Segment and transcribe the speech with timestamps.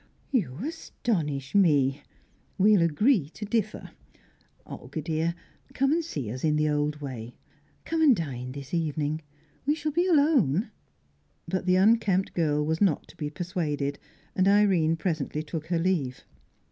[0.31, 2.01] "You astonish me.
[2.57, 3.91] We'll agree to differ
[4.65, 5.35] Olga dear,
[5.75, 7.35] come and see us in the old way.
[7.85, 9.21] Come and dine this evening;
[9.67, 10.71] we shall be alone."
[11.47, 13.99] But the unkempt girl was not to be persuaded,
[14.35, 16.25] and Irene presently took her leave.